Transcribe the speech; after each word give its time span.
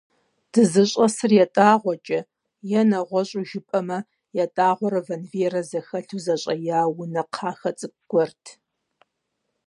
ДызыщӀэсыр 0.51 1.31
ятӀагъуэкӀэ, 1.45 2.19
е, 2.79 2.81
нэгъуэщӀу 2.89 3.45
жыпӀэмэ, 3.49 3.97
ятӀагъуэрэ 4.43 4.99
вэнвейрэ 5.07 5.61
зэхэлъу 5.69 6.21
зэщӀэя 6.25 6.79
унэ 7.01 7.23
кхъахэ 7.31 7.71
цӀыкӀу 7.77 8.01
гуэрт. 8.09 8.43